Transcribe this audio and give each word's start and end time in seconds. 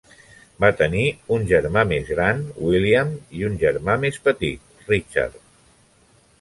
Va 0.63 0.69
tenir 0.77 1.03
un 1.35 1.45
germà 1.51 1.83
més 1.91 2.09
gran, 2.15 2.41
William, 2.69 3.13
i 3.41 3.47
un 3.53 3.61
germà 3.67 4.01
més 4.07 4.21
petit, 4.31 4.77
Richard. 4.93 5.41